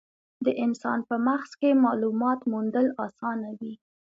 د 0.45 0.47
انسان 0.63 0.99
په 1.09 1.15
مغز 1.27 1.51
کې 1.59 1.69
مالومات 1.83 2.39
موندل 2.51 2.87
اسانه 3.05 3.49
وي. 3.59 3.73